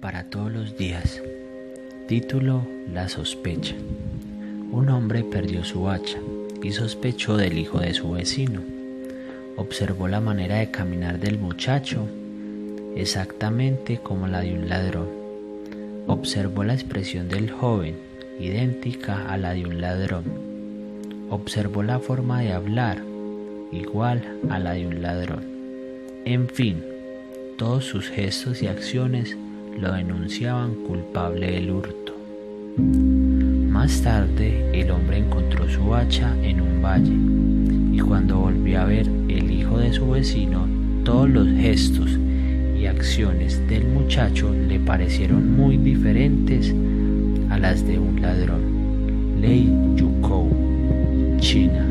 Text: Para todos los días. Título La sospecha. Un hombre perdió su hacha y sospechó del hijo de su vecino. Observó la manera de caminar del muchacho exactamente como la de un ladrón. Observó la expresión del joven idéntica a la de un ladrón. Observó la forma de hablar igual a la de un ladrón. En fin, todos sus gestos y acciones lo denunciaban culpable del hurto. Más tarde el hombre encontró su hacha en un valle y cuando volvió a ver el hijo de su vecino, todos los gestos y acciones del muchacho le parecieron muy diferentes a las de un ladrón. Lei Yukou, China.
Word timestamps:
Para 0.00 0.22
todos 0.30 0.52
los 0.52 0.76
días. 0.76 1.20
Título 2.06 2.64
La 2.92 3.08
sospecha. 3.08 3.74
Un 4.70 4.88
hombre 4.90 5.24
perdió 5.24 5.64
su 5.64 5.90
hacha 5.90 6.18
y 6.62 6.70
sospechó 6.70 7.36
del 7.36 7.58
hijo 7.58 7.80
de 7.80 7.92
su 7.92 8.12
vecino. 8.12 8.60
Observó 9.56 10.06
la 10.06 10.20
manera 10.20 10.58
de 10.58 10.70
caminar 10.70 11.18
del 11.18 11.38
muchacho 11.38 12.06
exactamente 12.94 13.98
como 13.98 14.28
la 14.28 14.42
de 14.42 14.54
un 14.54 14.68
ladrón. 14.68 15.08
Observó 16.06 16.62
la 16.62 16.74
expresión 16.74 17.28
del 17.28 17.50
joven 17.50 17.96
idéntica 18.38 19.28
a 19.28 19.36
la 19.36 19.52
de 19.52 19.64
un 19.64 19.80
ladrón. 19.80 20.24
Observó 21.28 21.82
la 21.82 21.98
forma 21.98 22.40
de 22.40 22.52
hablar 22.52 23.02
igual 23.72 24.38
a 24.48 24.60
la 24.60 24.74
de 24.74 24.86
un 24.86 25.02
ladrón. 25.02 25.44
En 26.24 26.48
fin, 26.48 26.84
todos 27.58 27.84
sus 27.84 28.08
gestos 28.08 28.62
y 28.62 28.68
acciones 28.68 29.36
lo 29.78 29.92
denunciaban 29.92 30.74
culpable 30.86 31.50
del 31.52 31.70
hurto. 31.70 32.14
Más 32.78 34.02
tarde 34.02 34.70
el 34.72 34.90
hombre 34.90 35.18
encontró 35.18 35.68
su 35.68 35.94
hacha 35.94 36.34
en 36.42 36.60
un 36.60 36.82
valle 36.82 37.16
y 37.92 38.00
cuando 38.00 38.38
volvió 38.38 38.80
a 38.80 38.84
ver 38.86 39.06
el 39.28 39.50
hijo 39.50 39.78
de 39.78 39.92
su 39.92 40.10
vecino, 40.10 40.66
todos 41.04 41.28
los 41.28 41.46
gestos 41.48 42.18
y 42.78 42.86
acciones 42.86 43.66
del 43.68 43.86
muchacho 43.86 44.52
le 44.52 44.78
parecieron 44.80 45.56
muy 45.56 45.76
diferentes 45.76 46.74
a 47.50 47.58
las 47.58 47.86
de 47.86 47.98
un 47.98 48.20
ladrón. 48.20 49.40
Lei 49.40 49.70
Yukou, 49.96 50.50
China. 51.38 51.85